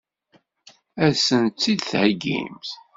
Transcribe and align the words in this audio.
Ad 1.05 1.15
sent-tt-id-theggimt? 1.25 2.69